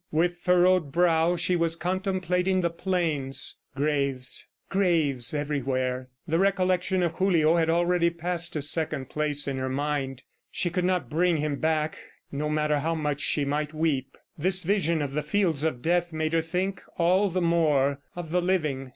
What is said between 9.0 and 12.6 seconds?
place in her mind. She could not bring him back, no